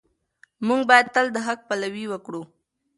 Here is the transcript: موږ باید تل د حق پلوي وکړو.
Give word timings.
موږ 0.67 0.81
باید 0.89 1.07
تل 1.15 1.27
د 1.35 1.37
حق 1.47 1.59
پلوي 1.69 2.05
وکړو. 2.09 2.41